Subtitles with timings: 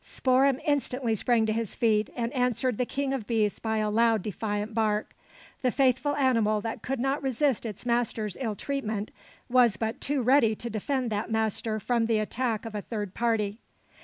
[0.03, 4.23] Spoor'em instantly sprang to his feet, and answered the King of beasts by a loud
[4.23, 5.15] defiant bark.
[5.61, 9.11] The faithful animal that would not resist its master's ill treatment,
[9.47, 13.59] was but too ready to defend that master from the attack of a third party.